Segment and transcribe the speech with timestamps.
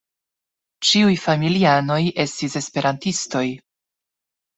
[0.91, 3.43] Ĉiuj familianoj estis Esperantistoj.